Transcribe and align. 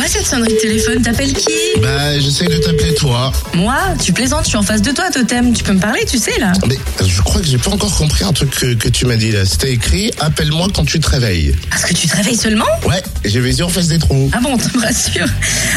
quoi 0.00 0.08
cette 0.08 0.26
sonnerie 0.26 0.54
de 0.54 0.58
téléphone? 0.58 1.02
T'appelles 1.02 1.34
qui? 1.34 1.52
Bah, 1.82 2.18
j'essaye 2.18 2.48
de 2.48 2.56
t'appeler 2.56 2.94
toi. 2.94 3.30
Moi? 3.52 3.76
Tu 4.02 4.14
plaisantes, 4.14 4.44
je 4.44 4.48
suis 4.48 4.56
en 4.56 4.62
face 4.62 4.80
de 4.80 4.92
toi, 4.92 5.10
Totem. 5.10 5.52
Tu 5.52 5.62
peux 5.62 5.74
me 5.74 5.78
parler, 5.78 6.06
tu 6.06 6.16
sais, 6.16 6.38
là 6.40 6.52
Mais 6.66 6.78
je 7.06 7.20
crois 7.20 7.42
que 7.42 7.46
j'ai 7.46 7.58
pas 7.58 7.70
encore 7.70 7.94
compris 7.94 8.24
un 8.24 8.32
truc 8.32 8.50
que, 8.50 8.72
que 8.74 8.88
tu 8.88 9.04
m'as 9.04 9.16
dit 9.16 9.30
là. 9.30 9.44
C'était 9.44 9.72
écrit 9.72 10.10
Appelle-moi 10.18 10.68
quand 10.74 10.86
tu 10.86 11.00
te 11.00 11.10
réveilles. 11.10 11.54
Parce 11.68 11.84
que 11.84 11.92
tu 11.92 12.08
te 12.08 12.16
réveilles 12.16 12.38
seulement? 12.38 12.64
Ouais, 12.88 13.02
j'ai 13.26 13.40
les 13.42 13.58
yeux 13.58 13.64
en 13.66 13.68
face 13.68 13.88
des 13.88 13.98
trous. 13.98 14.30
Ah 14.32 14.38
bon, 14.40 14.56
tu 14.72 14.74
me 14.78 14.82
rassures. 14.82 15.28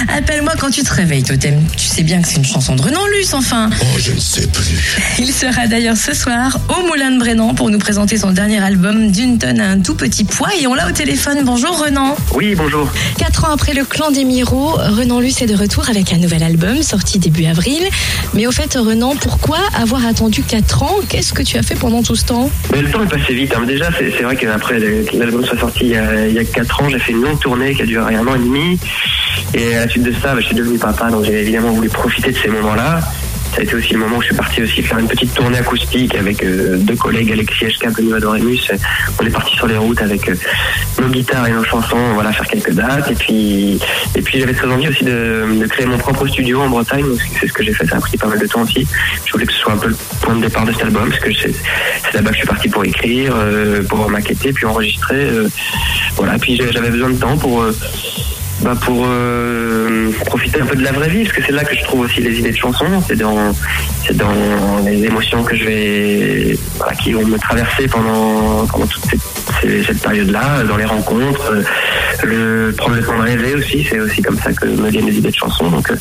Appelle-moi 0.08 0.54
quand 0.58 0.70
tu 0.70 0.84
te 0.84 0.94
réveilles, 0.94 1.24
Totem. 1.24 1.62
Tu 1.76 1.88
sais 1.88 2.04
bien 2.04 2.22
que 2.22 2.30
c'est 2.30 2.38
une 2.38 2.46
chanson 2.46 2.78
de 2.78 2.82
Renan 2.82 3.06
Luce, 3.18 3.34
enfin. 3.34 3.70
Oh, 3.82 3.86
je 4.00 4.14
ne 4.14 4.20
sais 4.20 4.48
plus. 4.48 5.02
Il 5.20 5.34
sera 5.34 5.68
d'ailleurs 5.68 5.98
ce 5.98 6.14
soir 6.14 6.60
au 6.70 6.88
Moulin 6.88 7.12
de 7.12 7.20
Brennan 7.20 7.56
pour 7.56 7.70
nous 7.70 7.80
présenter 7.80 8.18
son 8.18 8.32
dernier 8.32 8.64
album 8.64 9.12
D'une 9.12 9.38
tonne 9.38 9.60
à 9.60 9.70
un 9.72 9.80
tout 9.80 9.96
petit 9.96 10.24
poids. 10.24 10.50
Et 10.62 10.68
on 10.68 10.76
l'a 10.76 10.88
au 10.88 10.92
téléphone. 10.92 11.40
Bonjour, 11.44 11.78
Renan. 11.78 12.16
Oui, 12.36 12.56
bonjour. 12.56 12.90
Quatre 13.18 13.44
ans 13.44 13.52
après 13.52 13.74
le 13.74 13.84
clan 13.84 14.13
Renan 14.16 15.20
Luce 15.20 15.42
est 15.42 15.48
de 15.48 15.56
retour 15.56 15.90
avec 15.90 16.14
un 16.14 16.18
nouvel 16.18 16.44
album 16.44 16.84
sorti 16.84 17.18
début 17.18 17.46
avril. 17.46 17.82
Mais 18.36 18.46
au 18.46 18.52
fait, 18.52 18.76
Renan, 18.76 19.16
pourquoi 19.16 19.58
avoir 19.76 20.06
attendu 20.06 20.44
quatre 20.44 20.84
ans? 20.84 20.98
Qu'est-ce 21.10 21.34
que 21.34 21.42
tu 21.42 21.58
as 21.58 21.64
fait 21.64 21.74
pendant 21.74 22.04
tout 22.04 22.16
ce 22.16 22.26
temps? 22.26 22.50
Mais 22.72 22.82
le 22.84 22.92
temps 22.92 23.04
est 23.04 23.08
passé 23.08 23.34
vite. 23.34 23.54
hein. 23.58 23.64
Déjà, 23.66 23.90
c'est 23.98 24.22
vrai 24.24 24.36
qu'après 24.36 24.80
l'album 25.14 25.44
soit 25.44 25.58
sorti 25.58 25.86
il 25.86 25.90
y, 25.90 25.98
a, 25.98 26.28
il 26.28 26.34
y 26.34 26.40
a 26.40 26.46
4 26.46 26.82
ans, 26.84 26.90
j'ai 26.90 27.00
fait 27.00 27.12
une 27.12 27.22
longue 27.24 27.40
tournée 27.40 27.74
qui 27.74 27.82
a 27.82 27.86
duré 27.86 28.16
un 28.16 28.28
an 28.28 28.36
et 28.36 28.40
demi. 28.40 28.80
Et 29.56 29.76
à 29.76 29.86
la 29.86 29.90
suite 29.90 30.04
de 30.04 30.12
ça, 30.12 30.36
bah, 30.36 30.42
je 30.42 30.46
suis 30.46 30.56
devenu 30.56 30.78
papa, 30.78 31.10
donc 31.10 31.26
j'ai 31.26 31.42
évidemment 31.42 31.72
voulu 31.72 31.90
profiter 31.90 32.32
de 32.32 32.38
ces 32.38 32.50
moments-là. 32.50 33.00
Ça 33.54 33.60
a 33.60 33.64
été 33.64 33.76
aussi 33.76 33.94
le 33.94 34.00
moment 34.00 34.18
où 34.18 34.22
je 34.22 34.28
suis 34.28 34.36
parti 34.36 34.64
aussi 34.64 34.82
faire 34.82 34.98
une 34.98 35.08
petite 35.08 35.32
tournée 35.36 35.60
acoustique 35.60 36.16
avec 36.16 36.44
euh, 36.44 36.78
deux 36.78 36.96
collègues, 36.96 37.32
Alexis 37.32 37.66
Eshka, 37.66 37.92
Benoît 37.92 38.18
Adoremus. 38.18 38.72
On 39.22 39.26
est 39.26 39.30
parti 39.30 39.56
sur 39.56 39.68
les 39.68 39.78
routes 39.78 40.02
avec 40.02 40.28
euh, 40.28 40.36
nos 41.00 41.08
guitares 41.10 41.48
et 41.48 41.52
nos 41.52 41.64
chansons, 41.64 42.14
voilà, 42.16 42.32
faire 42.34 42.48
quelques 42.48 42.72
dates. 42.72 43.12
Et 43.12 43.14
puis, 43.14 43.80
et 44.16 44.22
puis 44.24 44.40
j'avais 44.40 44.54
très 44.54 44.68
envie 44.68 44.88
aussi 44.88 45.04
de, 45.04 45.68
créer 45.70 45.86
mon 45.86 46.00
propre 46.00 46.26
studio 46.26 46.62
en 46.62 46.70
Bretagne. 46.70 47.06
C'est 47.40 47.48
ce 47.48 47.54
que 47.54 47.64
j'ai 47.64 47.74
fait, 47.74 47.86
ça 47.86 47.98
a 47.98 48.00
pris 48.00 48.18
pas 48.18 48.26
mal 48.26 48.40
de 48.40 48.48
temps 48.48 48.64
aussi. 48.64 48.88
Je 49.24 49.32
voulais 49.32 49.46
que 49.46 49.54
ce 49.54 49.60
soit 49.60 49.74
un 49.74 49.78
peu 49.78 49.90
le 49.90 49.98
point 50.22 50.36
de 50.36 50.42
départ 50.42 50.66
de 50.66 50.72
cet 50.72 50.82
album, 50.82 51.10
parce 51.10 51.22
que 51.22 51.32
c'est 51.34 51.54
là-bas 52.16 52.32
que 52.32 52.36
je 52.36 52.40
suis 52.40 52.48
parti 52.48 52.70
pour 52.70 52.84
écrire, 52.84 53.34
euh, 53.36 53.84
pour 53.84 54.10
maqueter, 54.10 54.52
puis 54.52 54.66
enregistrer. 54.66 55.30
voilà, 56.16 56.40
puis 56.40 56.56
j'avais 56.58 56.90
besoin 56.90 57.12
de 57.12 57.20
temps 57.20 57.38
pour... 57.38 57.64
bah 58.64 58.76
pour 58.80 59.04
euh, 59.06 60.12
profiter 60.26 60.62
un 60.62 60.66
peu 60.66 60.76
de 60.76 60.84
la 60.84 60.94
vraie 60.94 61.10
vie, 61.10 61.24
parce 61.24 61.36
que 61.36 61.44
c'est 61.44 61.52
là 61.52 61.66
que 61.66 61.76
je 61.76 61.84
trouve 61.84 62.02
aussi 62.02 62.22
les 62.22 62.40
idées 62.40 62.52
de 62.52 62.58
chansons. 62.58 62.86
C'est 63.08 63.18
dans, 63.18 63.54
c'est 64.06 64.16
dans 64.16 64.80
les 64.86 65.04
émotions 65.04 65.44
que 65.44 65.56
je 65.56 65.66
vais, 65.66 66.58
voilà, 66.78 66.94
qui 66.96 67.12
vont 67.12 67.26
me 67.26 67.38
traverser 67.38 67.88
pendant, 67.88 68.66
pendant 68.68 68.88
toute 68.88 69.06
cette, 69.06 69.20
cette 69.86 70.02
période-là, 70.02 70.64
dans 70.64 70.78
les 70.78 70.86
rencontres, 70.86 71.52
euh, 71.52 71.64
le 72.24 72.72
prendre 72.76 72.96
le 72.96 73.04
temps 73.04 73.18
de 73.18 73.24
rêver 73.24 73.56
aussi. 73.56 73.86
C'est 73.90 74.00
aussi 74.00 74.22
comme 74.22 74.38
ça 74.38 74.54
que 74.54 74.68
me 74.68 74.90
viennent 74.90 75.06
les 75.08 75.18
idées 75.18 75.32
de 75.32 75.36
chansons. 75.36 75.70
Donc 75.70 75.90
euh, 75.92 75.96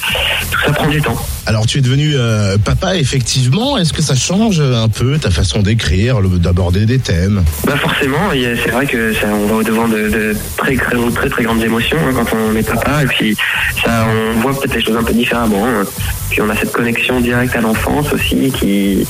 tout 0.51 0.59
ça 0.65 0.73
prend 0.73 0.89
du 0.89 1.01
temps. 1.01 1.17
Alors, 1.47 1.67
tu 1.67 1.79
es 1.79 1.81
devenu 1.81 2.13
euh, 2.15 2.57
papa, 2.59 2.97
effectivement. 2.97 3.77
Est-ce 3.79 3.93
que 3.93 4.03
ça 4.03 4.15
change 4.15 4.61
un 4.61 4.89
peu 4.89 5.19
ta 5.19 5.31
façon 5.31 5.61
d'écrire, 5.61 6.21
d'aborder 6.23 6.87
des 6.87 6.99
thèmes? 6.99 7.43
Bah 7.67 7.77
forcément, 7.77 8.31
c'est 8.33 8.71
vrai 8.71 8.87
que 8.87 9.13
ça, 9.15 9.27
on 9.33 9.47
va 9.47 9.55
au 9.57 9.63
devant 9.63 9.89
de, 9.89 10.09
de 10.09 10.37
très, 10.57 10.77
très 10.77 10.97
très 11.15 11.29
très 11.29 11.43
grandes 11.43 11.63
émotions 11.63 11.99
hein, 12.07 12.13
quand 12.15 12.37
on 12.37 12.57
est 12.57 12.63
papa 12.67 13.03
et 13.03 13.07
puis 13.07 13.37
ça 13.85 14.07
on 14.37 14.41
voit 14.41 14.59
peut-être 14.59 14.75
les 14.75 14.83
choses 14.83 14.97
un 14.97 15.03
peu 15.03 15.13
différemment. 15.13 15.67
hein. 15.67 15.85
Puis 16.31 16.41
on 16.41 16.49
a 16.49 16.57
cette 16.57 16.73
connexion 16.73 17.21
directe 17.21 17.55
à 17.57 17.61
l'enfance 17.61 18.13
aussi 18.13 18.51
qui 18.59 19.07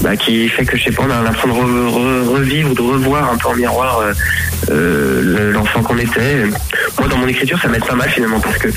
bah, 0.00 0.16
qui 0.16 0.48
fait 0.48 0.64
que 0.64 0.76
je 0.76 0.84
sais 0.84 0.90
pas, 0.92 1.02
on 1.06 1.10
a 1.10 1.22
l'impression 1.22 1.48
de 1.48 1.52
re- 1.52 1.90
re- 1.90 2.28
revivre 2.28 2.70
ou 2.70 2.74
de 2.74 2.82
revoir 2.82 3.32
un 3.32 3.36
peu 3.36 3.48
en 3.48 3.54
miroir 3.54 3.98
euh, 3.98 4.12
euh, 4.70 5.20
le- 5.22 5.52
l'enfant 5.52 5.82
qu'on 5.82 5.98
était. 5.98 6.44
Moi, 6.98 7.08
dans 7.08 7.18
mon 7.18 7.26
écriture, 7.28 7.60
ça 7.60 7.68
m'aide 7.68 7.84
pas 7.84 7.94
mal 7.94 8.08
finalement 8.10 8.40
parce 8.40 8.58
que, 8.58 8.68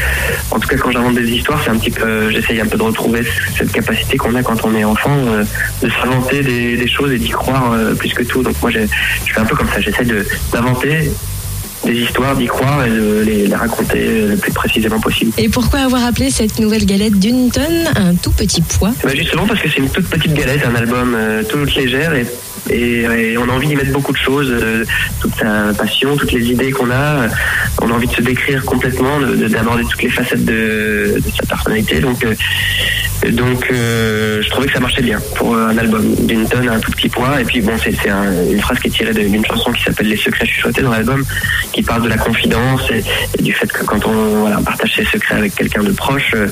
en 0.51 0.59
tout 0.59 0.67
cas, 0.67 0.77
quand 0.77 0.91
j'invente 0.91 1.15
des 1.15 1.29
histoires, 1.29 1.59
c'est 1.63 1.69
un 1.69 1.77
petit 1.77 1.91
peu, 1.91 2.29
j'essaye 2.31 2.59
un 2.61 2.65
peu 2.65 2.77
de 2.77 2.83
retrouver 2.83 3.23
cette 3.57 3.71
capacité 3.71 4.17
qu'on 4.17 4.35
a 4.35 4.43
quand 4.43 4.63
on 4.65 4.75
est 4.75 4.83
enfant 4.83 5.15
euh, 5.27 5.43
de 5.81 5.89
s'inventer 5.89 6.41
des, 6.43 6.87
choses 6.87 7.11
et 7.11 7.17
d'y 7.19 7.29
croire 7.29 7.71
euh, 7.73 7.93
plus 7.93 8.13
que 8.13 8.23
tout. 8.23 8.41
Donc 8.43 8.55
moi, 8.61 8.71
je 8.71 8.79
fais 9.25 9.39
un 9.39 9.45
peu 9.45 9.55
comme 9.55 9.69
ça. 9.69 9.79
J'essaie 9.79 10.05
d'inventer 10.51 11.11
des 11.85 11.93
histoires, 11.93 12.35
d'y 12.35 12.45
croire 12.45 12.85
et 12.85 12.89
de 12.89 13.23
les, 13.25 13.47
les 13.47 13.55
raconter 13.55 14.27
le 14.27 14.35
plus 14.37 14.51
précisément 14.51 14.99
possible. 14.99 15.31
Et 15.37 15.49
pourquoi 15.49 15.79
avoir 15.79 16.05
appelé 16.05 16.29
cette 16.29 16.59
nouvelle 16.59 16.85
galette 16.85 17.17
d'une 17.19 17.49
tonne 17.51 17.89
un 17.95 18.15
tout 18.15 18.31
petit 18.31 18.61
poids? 18.61 18.91
Bah 19.03 19.11
justement 19.15 19.47
parce 19.47 19.61
que 19.61 19.69
c'est 19.69 19.79
une 19.79 19.89
toute 19.89 20.07
petite 20.07 20.33
galette, 20.33 20.61
un 20.65 20.75
album 20.75 21.15
euh, 21.15 21.43
toute 21.43 21.73
légère 21.75 22.13
et, 22.13 22.25
et, 22.69 23.01
et 23.31 23.37
on 23.37 23.49
a 23.49 23.51
envie 23.53 23.67
d'y 23.67 23.75
mettre 23.75 23.91
beaucoup 23.91 24.11
de 24.13 24.17
choses, 24.17 24.49
euh, 24.51 24.85
toute 25.19 25.33
sa 25.35 25.73
passion, 25.77 26.15
toutes 26.17 26.31
les 26.33 26.45
idées 26.51 26.71
qu'on 26.71 26.91
a. 26.91 26.93
euh, 27.23 27.27
On 27.81 27.89
a 27.89 27.93
envie 27.93 28.07
de 28.07 28.13
se 28.13 28.21
décrire 28.21 28.63
complètement, 28.65 29.19
de- 29.19 29.35
de- 29.35 29.47
d'aborder 29.47 29.83
toutes 29.89 30.03
les 30.03 30.09
facettes 30.09 30.45
de, 30.45 31.15
de 31.17 31.31
sa 31.35 31.45
personnalité. 31.47 31.99
Donc, 31.99 32.23
euh, 32.23 32.35
donc 33.29 33.67
euh, 33.71 34.41
je 34.41 34.49
trouvais 34.49 34.67
que 34.67 34.73
ça 34.73 34.79
marchait 34.79 35.01
bien 35.03 35.19
pour 35.35 35.53
euh, 35.53 35.67
un 35.67 35.77
album 35.77 36.15
d'une 36.25 36.47
tonne 36.47 36.67
à 36.69 36.73
un 36.73 36.79
tout 36.79 36.91
petit 36.91 37.09
poids. 37.09 37.39
Et 37.39 37.45
puis 37.45 37.61
bon, 37.61 37.73
c'est 37.83 37.93
c'est 38.01 38.09
un- 38.09 38.49
une 38.49 38.59
phrase 38.59 38.79
qui 38.79 38.87
est 38.87 38.91
tirée 38.91 39.13
d'une 39.13 39.45
chanson 39.45 39.71
qui 39.71 39.83
s'appelle 39.83 40.07
Les 40.07 40.17
secrets 40.17 40.45
chuchotés 40.45 40.81
dans 40.81 40.91
l'album, 40.91 41.23
qui 41.71 41.83
parle 41.83 42.03
de 42.03 42.09
la 42.09 42.17
confidence 42.17 42.81
et, 42.89 43.03
du 43.41 43.53
fait 43.53 43.71
que 43.71 43.83
quand 43.83 44.05
on 44.05 44.63
partage 44.63 44.93
ses 44.95 45.05
secrets 45.05 45.35
avec 45.35 45.55
quelqu'un 45.55 45.83
de 45.83 45.91
proche, 45.91 46.31
euh, 46.35 46.47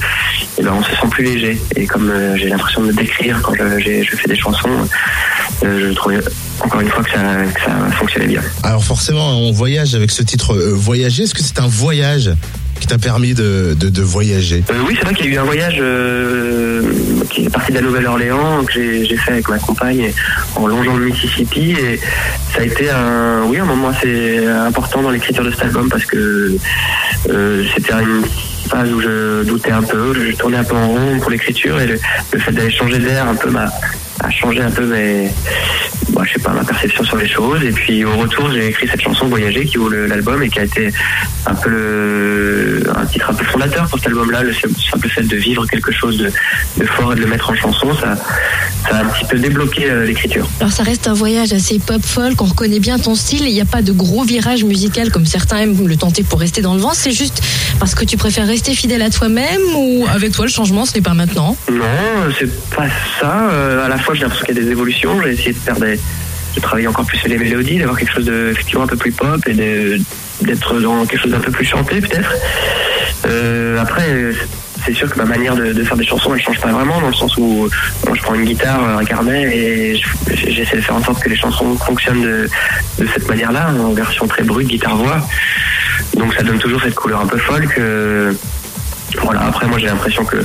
eh 0.58 0.64
ben, 0.64 0.74
on 0.74 0.84
se 0.84 0.92
sent 0.92 1.08
plus 1.10 1.24
léger. 1.24 1.60
Et 1.76 1.86
comme 1.86 2.10
euh, 2.10 2.36
j'ai 2.38 2.50
l'impression 2.50 2.82
de 2.82 2.88
me 2.88 2.94
décrire 2.94 3.42
quand 3.42 3.54
je, 3.56 4.16
fais 4.16 4.28
des 4.28 4.36
chansons, 4.36 4.70
je 5.64 5.94
trouvais 5.94 6.20
encore 6.62 6.82
une 6.82 6.90
fois 6.90 7.04
que 7.04 7.12
ça, 7.12 7.20
fonctionnait 7.98 8.28
bien. 8.28 8.42
Alors, 8.64 8.84
forcément, 8.84 9.40
on 9.40 9.52
voyage 9.52 9.96
avec 9.96 10.12
ce 10.12 10.24
titre 10.24 10.56
Voyager. 10.56 11.24
Est-ce 11.24 11.34
que 11.34 11.42
c'est 11.42 11.60
un 11.60 11.68
voyage? 11.68 12.32
Qui 12.80 12.88
t'a 12.88 12.98
permis 12.98 13.34
de, 13.34 13.76
de, 13.76 14.02
voyager. 14.02 14.64
Euh, 14.70 14.82
oui, 14.88 14.96
c'est 14.98 15.06
vrai 15.06 15.14
qu'il 15.14 15.26
y 15.26 15.30
a 15.30 15.34
eu 15.34 15.38
un 15.38 15.44
voyage 15.44 15.78
euh, 15.80 16.82
qui 17.30 17.46
est 17.46 17.50
parti 17.50 17.72
de 17.72 17.78
la 17.78 17.84
Nouvelle-Orléans 17.84 18.64
que 18.66 19.04
j'ai 19.04 19.18
fait 19.18 19.32
avec 19.34 19.50
ma 19.50 19.60
compagne 19.60 20.12
en 20.56 20.68
longeant 20.68 20.96
le 20.96 21.06
Mississippi. 21.06 21.72
Et 21.72 22.00
ça 22.54 22.62
a 22.62 22.64
été 22.64 22.90
un 22.90 23.44
oui 23.46 23.60
un 23.60 23.66
moment 23.66 23.90
assez 23.90 24.46
important 24.46 25.02
dans 25.02 25.12
l'écriture 25.12 25.44
de 25.44 25.52
cet 25.52 25.64
album 25.64 25.90
parce 25.90 26.06
que 26.06 26.58
euh, 27.30 27.64
c'était 27.76 27.94
une 27.94 28.24
phase 28.70 28.92
où 28.92 29.02
je 29.02 29.44
doutais 29.44 29.72
un 29.72 29.84
peu, 29.84 30.14
je 30.14 30.36
tournais 30.36 30.58
un 30.58 30.64
peu 30.64 30.76
en 30.76 30.88
rond 30.88 31.20
pour 31.20 31.32
l'écriture 31.32 31.80
et 31.80 31.88
le 31.88 32.40
fait 32.40 32.52
d'aller 32.52 32.72
changer 32.72 33.00
d'air 33.00 33.28
un 33.28 33.36
peu 33.36 33.50
m'a 33.50 33.70
a 34.22 34.30
changé 34.32 34.62
un 34.62 34.72
peu 34.72 34.86
mes 34.86 35.30
je 36.26 36.34
sais 36.34 36.40
pas 36.40 36.52
ma 36.52 36.64
perception 36.64 37.04
sur 37.04 37.18
les 37.18 37.28
choses. 37.28 37.64
Et 37.64 37.72
puis 37.72 38.04
au 38.04 38.16
retour 38.18 38.52
j'ai 38.52 38.68
écrit 38.68 38.88
cette 38.88 39.02
chanson 39.02 39.28
Voyager 39.28 39.66
qui 39.66 39.78
le- 39.78 40.06
l'album 40.08 40.42
et 40.44 40.50
qui 40.50 40.60
a 40.60 40.64
été 40.64 40.92
un 41.46 41.56
peu 41.56 42.84
un 42.96 43.06
titre 43.06 43.30
un 43.30 43.34
peu 43.34 43.46
fondateur 43.46 43.88
pour 43.90 44.00
cet 44.00 44.08
album-là, 44.10 44.44
le 44.44 44.54
simple 44.54 45.08
fait 45.10 45.22
de 45.24 45.36
vivre 45.38 45.66
quelque 45.68 45.92
chose 45.92 46.18
de, 46.18 46.32
de 46.78 46.86
fort 46.86 47.14
et 47.14 47.16
de 47.16 47.22
le 47.22 47.28
mettre 47.28 47.50
en 47.50 47.56
chanson, 47.56 47.94
ça, 47.96 48.16
ça 48.88 48.98
a 48.98 49.02
un 49.02 49.06
petit 49.06 49.26
peu 49.26 49.38
débloqué 49.38 49.90
euh, 49.90 50.06
l'écriture. 50.06 50.48
Alors 50.60 50.72
ça 50.72 50.84
reste 50.84 51.08
un 51.08 51.14
voyage 51.14 51.54
assez 51.54 51.80
pop 51.80 52.02
folk, 52.04 52.42
on 52.42 52.46
reconnaît 52.46 52.80
bien 52.80 52.98
ton 53.00 53.16
style, 53.16 53.46
il 53.46 53.54
n'y 53.54 53.62
a 53.62 53.66
pas 53.66 53.82
de 53.82 53.92
gros 53.92 54.24
virage 54.24 54.64
musical 54.64 55.12
comme 55.12 55.26
certains 55.26 55.58
aiment 55.58 55.88
le 55.88 55.96
tenter 55.96 56.24
pour 56.24 56.40
rester 56.40 56.62
dans 56.62 56.74
le 56.74 56.82
vent, 56.82 56.94
c'est 56.94 57.12
juste 57.12 57.42
parce 57.80 57.96
que 57.96 58.06
tu 58.06 58.18
préfères 58.18 58.48
rester 58.48 58.74
fidèle 58.74 59.02
à 59.02 59.10
toi-même 59.10 59.62
ou 59.76 60.06
avec 60.10 60.32
toi 60.32 60.46
le 60.46 60.52
changement 60.52 60.86
ce 60.86 60.96
n'est 60.96 61.02
pas 61.02 61.14
maintenant? 61.14 61.56
Non, 61.72 61.84
euh, 61.84 62.32
c'est 62.38 62.70
pas 62.70 62.88
ça. 63.20 63.50
Euh, 63.52 63.86
à 63.86 63.90
la 63.90 63.98
fois, 63.98 64.16
j'ai 64.16 64.22
l'impression 64.22 64.46
qu'il 64.46 64.56
y 64.56 64.60
a 64.60 64.64
des 64.64 64.72
évolutions. 64.72 65.22
J'ai 65.22 65.34
essayé 65.34 65.54
de 65.54 65.58
faire 65.58 65.80
des, 65.80 66.00
de 66.56 66.62
travailler 66.62 66.88
encore 66.88 67.06
plus 67.06 67.18
sur 67.18 67.30
les 67.30 67.38
mélodies, 67.38 67.80
d'avoir 67.80 67.98
quelque 67.98 68.14
chose 68.14 68.26
de 68.26 68.50
effectivement 68.52 68.84
un 68.84 68.88
peu 68.88 68.98
plus 68.98 69.12
pop 69.12 69.40
et 69.48 69.54
d'être 70.42 70.80
dans 70.80 71.06
quelque 71.06 71.22
chose 71.22 71.32
d'un 71.32 71.40
peu 71.40 71.52
plus 71.52 71.66
chanté 71.66 72.02
peut-être. 72.02 72.34
Euh, 73.26 73.80
après, 73.80 74.32
c'est 74.90 74.96
sûr 74.96 75.10
que 75.12 75.18
ma 75.18 75.26
manière 75.26 75.56
de, 75.56 75.84
faire 75.84 75.98
des 75.98 76.06
chansons, 76.06 76.34
elle 76.34 76.42
change 76.42 76.60
pas 76.60 76.72
vraiment 76.72 77.00
dans 77.00 77.10
le 77.10 77.14
sens 77.14 77.36
où 77.38 77.70
je 78.12 78.22
prends 78.22 78.34
une 78.34 78.46
guitare, 78.46 78.98
un 78.98 79.06
carnet 79.06 79.44
et 79.56 79.96
je- 79.96 80.36
j'essaie 80.52 80.78
de 80.78 80.82
faire 80.82 80.96
en 80.96 81.04
sorte 81.04 81.22
que 81.22 81.30
les 81.30 81.36
chansons 81.38 81.76
fonctionnent 81.78 82.24
de, 82.24 82.50
cette 83.14 83.28
manière-là, 83.28 83.72
en 83.80 83.92
version 83.94 84.28
très 84.28 84.44
brute, 84.44 84.68
guitare-voix. 84.68 85.22
Donc 86.18 86.34
ça 86.34 86.42
donne 86.44 86.58
toujours 86.58 86.82
cette 86.82 86.96
couleur 86.96 87.22
un 87.22 87.28
peu 87.28 87.38
folk. 87.38 87.80
voilà, 89.24 89.42
après 89.48 89.68
moi 89.68 89.78
j'ai 89.80 89.88
l'impression 89.88 90.24
que 90.26 90.38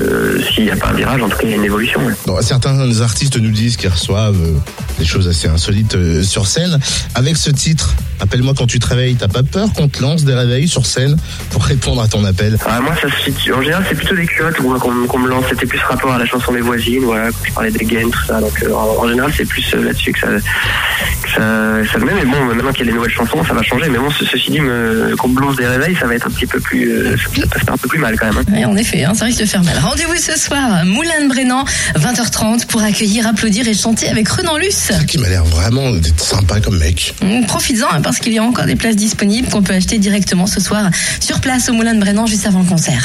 euh, 0.00 0.40
s'il 0.42 0.64
n'y 0.64 0.70
a 0.70 0.76
pas 0.76 0.88
un 0.88 0.92
virage, 0.94 1.22
en 1.22 1.28
tout 1.28 1.36
cas 1.36 1.44
il 1.44 1.50
y 1.50 1.52
a 1.52 1.56
une 1.56 1.64
évolution. 1.64 2.00
Bon, 2.26 2.40
Certains 2.40 3.00
artistes 3.00 3.36
nous 3.36 3.50
disent 3.50 3.76
qu'ils 3.76 3.90
reçoivent 3.90 4.40
euh, 4.40 4.54
des 4.98 5.04
choses 5.04 5.28
assez 5.28 5.48
insolites 5.48 5.94
euh, 5.94 6.22
sur 6.22 6.46
scène. 6.46 6.78
Avec 7.14 7.36
ce 7.36 7.50
titre, 7.50 7.94
Appelle-moi 8.20 8.54
quand 8.56 8.66
tu 8.66 8.78
te 8.78 8.86
réveilles. 8.86 9.14
T'as 9.16 9.28
pas 9.28 9.42
peur 9.42 9.72
qu'on 9.74 9.88
te 9.88 10.00
lance 10.02 10.24
des 10.24 10.34
réveils 10.34 10.68
sur 10.68 10.86
scène 10.86 11.16
pour 11.50 11.64
répondre 11.64 12.00
à 12.02 12.08
ton 12.08 12.24
appel? 12.24 12.56
Ah, 12.66 12.80
moi, 12.80 12.94
ça 13.00 13.08
se 13.10 13.24
situe. 13.24 13.52
En 13.52 13.62
général, 13.62 13.84
c'est 13.88 13.94
plutôt 13.94 14.14
des 14.16 14.26
culottes 14.26 14.58
moi, 14.60 14.78
qu'on 14.78 15.06
qu'on 15.06 15.18
me 15.18 15.28
lance. 15.28 15.44
C'était 15.50 15.66
plus 15.66 15.78
rapport 15.80 16.12
à 16.12 16.18
la 16.18 16.26
chanson 16.26 16.52
des 16.52 16.60
voisines, 16.60 17.04
voilà, 17.04 17.28
quand 17.30 17.44
je 17.48 17.52
parlais 17.52 17.70
des 17.70 17.84
gains, 17.84 18.08
tout 18.10 18.24
ça. 18.26 18.40
Donc, 18.40 18.62
euh, 18.62 18.72
en, 18.72 19.04
en 19.04 19.08
général, 19.08 19.32
c'est 19.36 19.44
plus 19.46 19.64
euh, 19.74 19.84
là-dessus 19.84 20.12
que 20.12 20.20
ça, 20.20 20.26
que 20.28 21.30
ça, 21.30 21.92
ça 21.92 21.98
le 21.98 22.04
met. 22.04 22.12
Mais 22.14 22.24
bon, 22.24 22.44
maintenant 22.46 22.72
qu'il 22.72 22.86
y 22.86 22.88
a 22.88 22.92
les 22.92 22.96
nouvelles 22.96 23.12
chansons, 23.12 23.44
ça 23.44 23.52
va 23.54 23.62
changer. 23.62 23.88
Mais 23.88 23.98
bon, 23.98 24.10
ce- 24.10 24.24
ceci 24.24 24.50
dit, 24.50 24.60
me, 24.60 25.14
qu'on 25.16 25.28
me 25.28 25.40
lance 25.40 25.56
des 25.56 25.66
réveils, 25.66 25.96
ça 26.00 26.06
va 26.06 26.14
être 26.14 26.26
un 26.26 26.30
petit 26.30 26.46
peu 26.46 26.60
plus. 26.60 26.90
euh, 26.90 27.16
ça, 27.16 27.24
ça 27.42 27.46
peut 27.48 27.58
faire 27.60 27.74
un 27.74 27.76
peu 27.76 27.88
plus 27.88 27.98
mal 27.98 28.16
quand 28.18 28.26
même. 28.26 28.38
hein. 28.48 28.52
Ouais, 28.52 28.64
en 28.64 28.76
effet, 28.76 29.04
hein, 29.04 29.14
ça 29.14 29.24
risque 29.26 29.40
de 29.40 29.46
faire 29.46 29.62
mal. 29.62 29.76
Rendez-vous 29.78 30.16
ce 30.16 30.38
soir, 30.38 30.84
Moulin 30.84 31.22
de 31.24 31.28
Brennan, 31.28 31.64
20h30, 31.96 32.66
pour 32.66 32.82
accueillir, 32.82 33.26
applaudir 33.26 33.66
et 33.68 33.74
chanter 33.74 34.08
avec 34.08 34.28
Renan 34.28 34.56
Luce. 34.56 34.90
Qui 35.06 35.18
m'a 35.18 35.28
l'air 35.28 35.44
vraiment 35.44 35.90
d'être 35.92 36.20
sympa 36.24 36.60
comme 36.60 36.78
mec. 36.78 37.14
Hum, 37.22 37.44
Profites-en 37.46 37.86
hein, 37.94 38.00
parce 38.06 38.20
qu'il 38.20 38.32
y 38.32 38.38
a 38.38 38.44
encore 38.44 38.66
des 38.66 38.76
places 38.76 38.94
disponibles 38.94 39.48
qu'on 39.48 39.62
peut 39.62 39.74
acheter 39.74 39.98
directement 39.98 40.46
ce 40.46 40.60
soir 40.60 40.90
sur 41.20 41.40
place 41.40 41.68
au 41.68 41.72
Moulin 41.72 41.94
de 41.94 42.00
Brennan 42.00 42.26
juste 42.26 42.46
avant 42.46 42.60
le 42.60 42.64
concert. 42.64 43.02